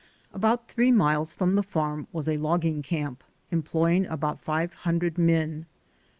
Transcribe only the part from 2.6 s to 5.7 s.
camp employing about five hundred men.